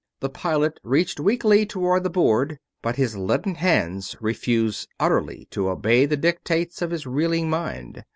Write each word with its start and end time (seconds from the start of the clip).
The 0.19 0.29
pilot 0.31 0.79
reached 0.83 1.19
weakly 1.19 1.63
toward 1.63 2.03
the 2.03 2.09
board, 2.09 2.57
but 2.81 2.95
his 2.95 3.15
leaden 3.15 3.53
hands 3.53 4.15
refused 4.19 4.87
utterly 4.99 5.47
to 5.51 5.69
obey 5.69 6.07
the 6.07 6.17
dictates 6.17 6.81
of 6.81 6.89
his 6.89 7.05
reeling 7.05 7.51
mind. 7.51 8.03